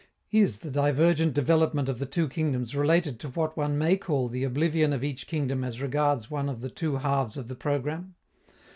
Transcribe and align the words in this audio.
Is 0.31 0.57
the 0.57 0.71
divergent 0.71 1.35
development 1.35 1.87
of 1.87 1.99
the 1.99 2.07
two 2.07 2.27
kingdoms 2.27 2.75
related 2.75 3.19
to 3.19 3.29
what 3.29 3.55
one 3.55 3.77
may 3.77 3.97
call 3.97 4.29
the 4.29 4.43
oblivion 4.43 4.93
of 4.93 5.03
each 5.03 5.27
kingdom 5.27 5.63
as 5.63 5.79
regards 5.79 6.27
one 6.31 6.49
of 6.49 6.61
the 6.61 6.71
two 6.71 6.95
halves 6.95 7.37
of 7.37 7.47
the 7.47 7.53
programme? 7.55 8.15